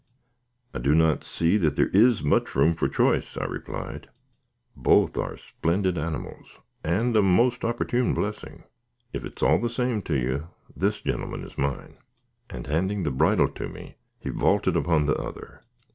[0.73, 4.09] "I do not see as there is much room for choice," I replied;
[4.75, 8.63] "both are splendid animals, and a most opportune blessing."
[9.13, 11.97] "If it's all the same to you, this gentleman is mine;"
[12.49, 15.61] and handing the bridle to me, he vaulted upon the other.